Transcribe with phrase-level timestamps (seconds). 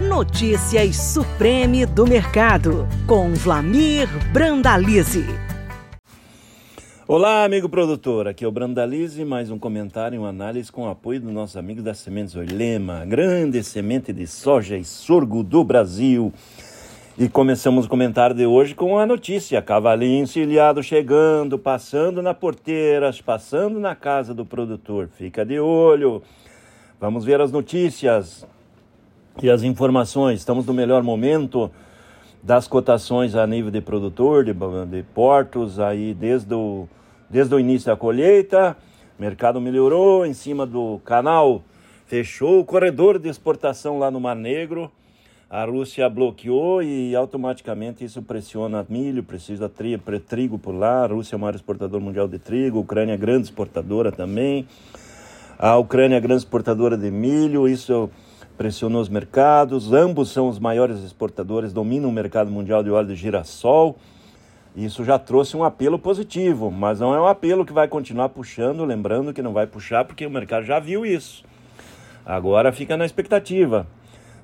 [0.00, 5.26] Notícias Supreme do Mercado, com Vlamir Brandalize.
[7.06, 8.26] Olá, amigo produtor.
[8.26, 11.58] Aqui é o Brandalize, mais um comentário e uma análise com o apoio do nosso
[11.58, 16.32] amigo das Sementes Oilema, grande semente de soja e sorgo do Brasil.
[17.18, 23.10] E começamos o comentário de hoje com a notícia: cavalinho encilhado chegando, passando na porteira,
[23.22, 25.10] passando na casa do produtor.
[25.18, 26.22] Fica de olho.
[26.98, 28.46] Vamos ver as notícias
[29.42, 30.40] e as informações.
[30.40, 31.70] Estamos no melhor momento
[32.42, 36.88] das cotações a nível de produtor, de, de portos, aí desde o,
[37.28, 38.76] desde o início da colheita.
[39.18, 41.62] O mercado melhorou em cima do canal,
[42.06, 44.90] fechou o corredor de exportação lá no Mar Negro.
[45.48, 51.02] A Rússia bloqueou e automaticamente isso pressiona milho, precisa tri, trigo por lá.
[51.02, 54.66] A Rússia é o maior exportador mundial de trigo, a Ucrânia é grande exportadora também.
[55.58, 58.08] A Ucrânia é grande exportadora de milho, isso
[58.60, 59.90] pressionou os mercados.
[59.90, 63.96] Ambos são os maiores exportadores, dominam o mercado mundial de óleo de girassol.
[64.76, 68.84] Isso já trouxe um apelo positivo, mas não é um apelo que vai continuar puxando,
[68.84, 71.42] lembrando que não vai puxar porque o mercado já viu isso.
[72.24, 73.86] Agora fica na expectativa.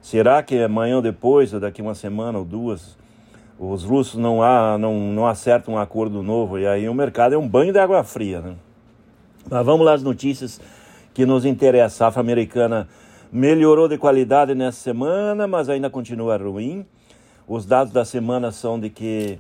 [0.00, 2.96] Será que amanhã ou depois, ou daqui uma semana ou duas,
[3.58, 7.38] os russos não, há, não, não acertam um acordo novo e aí o mercado é
[7.38, 8.54] um banho de água fria, né?
[9.50, 10.58] Mas vamos lá as notícias
[11.12, 11.84] que nos interessam.
[11.84, 12.88] A safra americana
[13.32, 16.86] melhorou de qualidade nessa semana, mas ainda continua ruim.
[17.46, 19.38] Os dados da semana são de que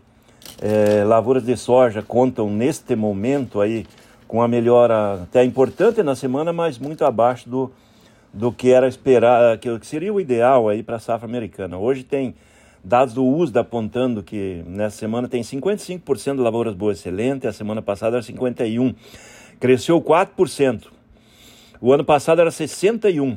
[0.60, 3.86] é, lavouras de soja contam neste momento aí
[4.28, 7.70] com a melhora até importante na semana, mas muito abaixo do,
[8.32, 11.78] do que era esperar, que seria o ideal aí para a safra americana.
[11.78, 12.34] Hoje tem
[12.82, 17.82] dados do USDA apontando que nessa semana tem 55% de lavouras boas excelentes, a semana
[17.82, 18.94] passada era 51%,
[19.58, 20.84] cresceu 4%.
[21.80, 23.36] O ano passado era 61%.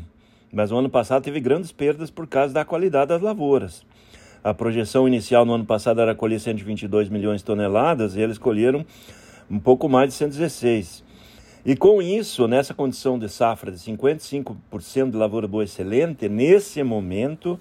[0.51, 3.85] Mas o ano passado teve grandes perdas por causa da qualidade das lavouras.
[4.43, 8.85] A projeção inicial no ano passado era colher 122 milhões de toneladas e eles colheram
[9.49, 11.03] um pouco mais de 116.
[11.65, 17.59] E com isso, nessa condição de safra de 55% de lavoura boa excelente, nesse momento,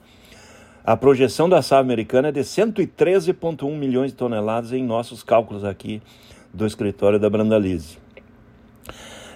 [0.84, 6.00] a projeção da safra americana é de 113,1 milhões de toneladas em nossos cálculos aqui
[6.54, 7.98] do escritório da Brandalize.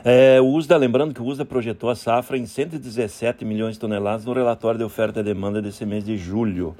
[0.04, 4.24] É, o USDA, lembrando que o USDA projetou a safra em 117 milhões de toneladas
[4.24, 6.74] no relatório de oferta e demanda desse mês de julho.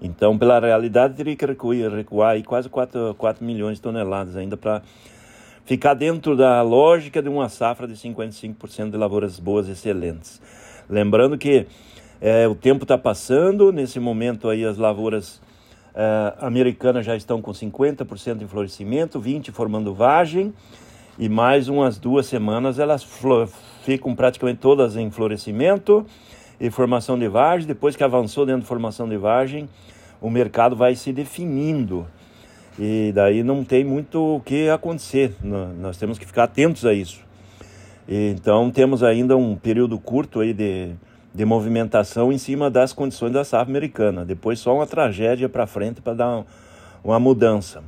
[0.00, 4.56] Então, pela realidade, teria que recuar, recuar aí quase 4, 4 milhões de toneladas ainda
[4.56, 4.80] para
[5.64, 10.40] ficar dentro da lógica de uma safra de 55% de lavouras boas excelentes.
[10.88, 11.66] Lembrando que
[12.20, 15.42] é, o tempo está passando, nesse momento aí as lavouras
[15.96, 20.54] é, americanas já estão com 50% de florescimento, 20% formando vagem,
[21.18, 23.06] e mais umas duas semanas elas
[23.82, 26.06] ficam praticamente todas em florescimento
[26.60, 27.66] e formação de vagem.
[27.66, 29.68] Depois que avançou dentro de formação de vagem,
[30.20, 32.06] o mercado vai se definindo
[32.78, 35.34] e daí não tem muito o que acontecer.
[35.42, 37.26] Nós temos que ficar atentos a isso.
[38.08, 40.92] Então temos ainda um período curto aí de,
[41.34, 44.24] de movimentação em cima das condições da safra americana.
[44.24, 46.44] Depois só uma tragédia para frente para dar
[47.02, 47.82] uma mudança.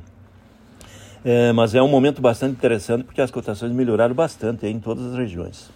[1.23, 5.15] É, mas é um momento bastante interessante porque as cotações melhoraram bastante em todas as
[5.15, 5.69] regiões.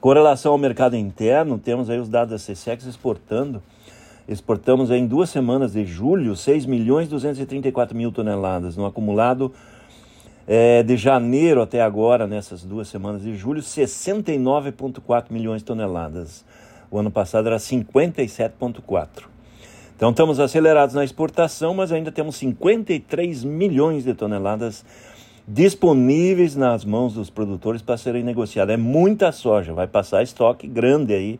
[0.00, 3.62] Com relação ao mercado interno, temos aí os dados da CSEX exportando.
[4.28, 8.76] Exportamos em duas semanas de julho 6 milhões 234 mil toneladas.
[8.76, 9.52] No acumulado
[10.48, 16.44] é, de janeiro até agora, nessas duas semanas de julho, 69,4 milhões de toneladas.
[16.90, 19.32] O ano passado era 57,4.
[20.02, 24.84] Então estamos acelerados na exportação, mas ainda temos 53 milhões de toneladas
[25.46, 28.74] disponíveis nas mãos dos produtores para serem negociadas.
[28.74, 31.38] É muita soja, vai passar estoque grande aí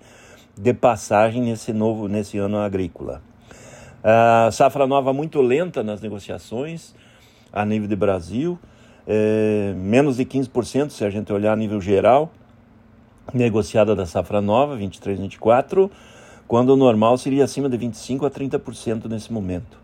[0.57, 3.21] de passagem nesse novo nesse ano agrícola.
[4.01, 6.95] A safra nova muito lenta nas negociações
[7.53, 8.57] a nível de Brasil,
[9.09, 12.31] é, menos de 15% se a gente olhar a nível geral,
[13.35, 15.91] negociada da safra nova, 23, 24
[16.53, 19.79] quando o normal seria acima de 25% a 30% nesse momento.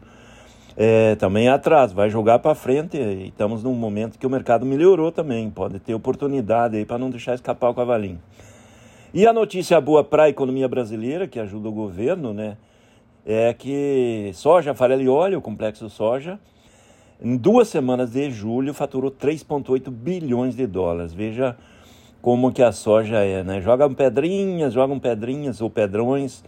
[0.76, 4.66] É, também é atrás, vai jogar para frente e estamos num momento que o mercado
[4.66, 8.20] melhorou também, pode ter oportunidade aí para não deixar escapar o cavalinho.
[9.14, 12.58] E a notícia boa para a economia brasileira, que ajuda o governo, né,
[13.24, 16.38] é que soja, farelo e óleo, o complexo soja,
[17.18, 21.14] em duas semanas de julho faturou 3,8 bilhões de dólares.
[21.14, 21.56] Veja
[22.20, 23.58] como que a soja é, né?
[23.62, 26.44] Jogam pedrinhas, jogam pedrinhas ou pedrões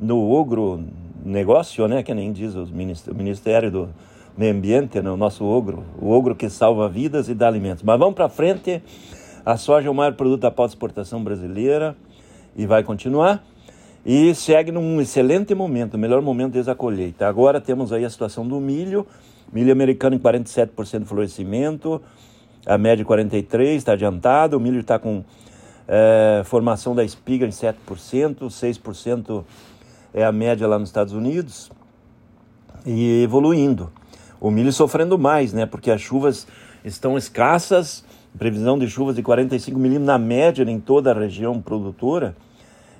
[0.00, 0.82] no ogro
[1.24, 2.02] negócio, né?
[2.02, 2.66] Que nem diz o
[3.14, 3.88] Ministério do
[4.36, 5.10] Meio Ambiente, né?
[5.10, 7.82] o nosso ogro, o ogro que salva vidas e dá alimentos.
[7.82, 8.82] Mas vamos para frente.
[9.44, 11.96] A soja é o maior produto da exportação brasileira
[12.56, 13.44] e vai continuar.
[14.04, 17.28] e segue num excelente momento, o melhor momento desde a colheita.
[17.28, 19.06] Agora temos aí a situação do milho,
[19.52, 22.00] milho americano em 47% de florescimento,
[22.64, 25.22] a média 43% está adiantado, o milho está com
[25.86, 27.74] é, formação da espiga em 7%,
[28.46, 29.44] 6%
[30.12, 31.70] é a média lá nos Estados Unidos,
[32.84, 33.90] e evoluindo.
[34.40, 35.66] O milho sofrendo mais, né?
[35.66, 36.46] Porque as chuvas
[36.84, 38.04] estão escassas,
[38.38, 42.34] previsão de chuvas de 45 milímetros na média em toda a região produtora,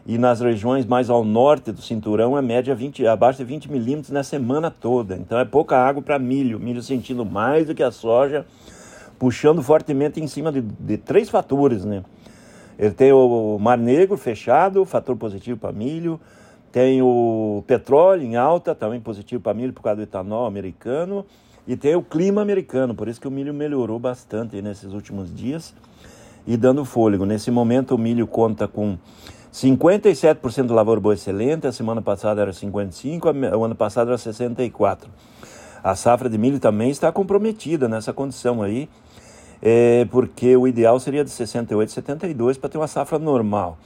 [0.06, 4.10] e nas regiões mais ao norte do cinturão a média 20, abaixo de 20 milímetros
[4.10, 5.16] na semana toda.
[5.16, 8.46] Então é pouca água para milho, milho sentindo mais do que a soja,
[9.18, 12.02] puxando fortemente em cima de, de três fatores, né?
[12.78, 16.18] Ele tem o Mar Negro fechado, fator positivo para milho,
[16.72, 21.24] tem o petróleo em alta, também positivo para milho por causa do etanol americano.
[21.66, 25.74] E tem o clima americano, por isso que o milho melhorou bastante nesses últimos dias
[26.46, 27.24] e dando fôlego.
[27.24, 28.96] Nesse momento o milho conta com
[29.52, 34.98] 57% de lavoura boa excelente, a semana passada era 55%, o ano passado era 64%.
[35.82, 38.88] A safra de milho também está comprometida nessa condição aí,
[39.62, 43.78] é, porque o ideal seria de 68, 72 para ter uma safra normal.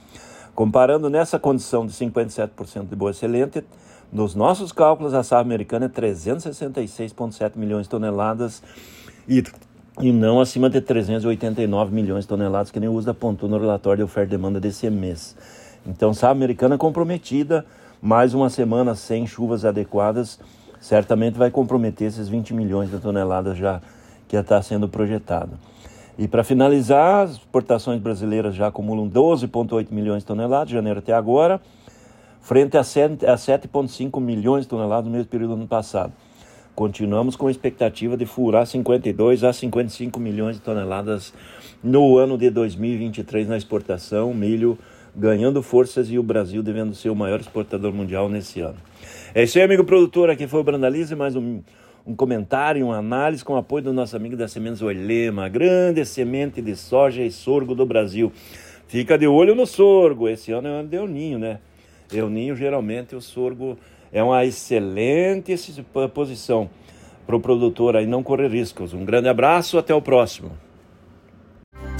[0.55, 3.61] Comparando nessa condição de 57% de boa excelente,
[4.09, 8.63] nos nossos cálculos a safra americana é 366,7 milhões de toneladas
[9.27, 9.43] e,
[9.99, 13.97] e não acima de 389 milhões de toneladas, que nem o USDA apontou no relatório
[13.97, 15.35] de oferta e demanda desse mês.
[15.85, 17.65] Então, safra americana comprometida,
[18.01, 20.39] mais uma semana sem chuvas adequadas,
[20.79, 23.81] certamente vai comprometer esses 20 milhões de toneladas já
[24.25, 25.59] que está sendo projetado.
[26.17, 31.11] E para finalizar, as exportações brasileiras já acumulam 12,8 milhões de toneladas, de janeiro até
[31.11, 31.59] agora,
[32.41, 36.13] frente a 7,5 milhões de toneladas no mesmo período do ano passado.
[36.73, 41.33] Continuamos com a expectativa de furar 52 a 55 milhões de toneladas
[41.83, 44.77] no ano de 2023 na exportação, milho
[45.15, 48.75] ganhando forças e o Brasil devendo ser o maior exportador mundial nesse ano.
[49.33, 50.29] É isso aí, amigo produtor.
[50.29, 51.61] Aqui foi o Brandalize, mais um
[52.05, 56.61] um comentário, uma análise com o apoio do nosso amigo da Sementes Olema, grande semente
[56.61, 58.31] de soja e sorgo do Brasil.
[58.87, 61.59] Fica de olho no sorgo, esse ano é o ano de El Ninho, né?
[62.13, 63.75] El Ninho, geralmente, o sorgo
[64.13, 65.55] é uma excelente
[66.13, 66.69] posição
[67.25, 68.93] para o produtor aí não correr riscos.
[68.93, 70.51] Um grande abraço, até o próximo.